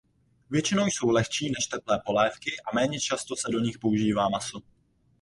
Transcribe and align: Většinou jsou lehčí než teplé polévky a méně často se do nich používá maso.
Většinou 0.49 0.85
jsou 0.85 1.09
lehčí 1.09 1.51
než 1.57 1.67
teplé 1.67 2.01
polévky 2.05 2.51
a 2.71 2.75
méně 2.75 2.99
často 2.99 3.35
se 3.35 3.47
do 3.51 3.59
nich 3.59 3.79
používá 3.79 4.29
maso. 4.29 4.61